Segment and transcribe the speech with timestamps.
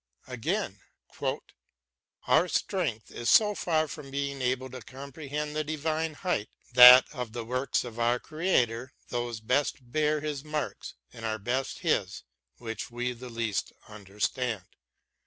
[0.25, 0.79] Again:
[2.27, 7.33] Our strength is so far from being able to comprehend the divine height that of
[7.33, 12.23] the works of our Creator those best bear His mark and are best His
[12.57, 14.63] which we the least understand.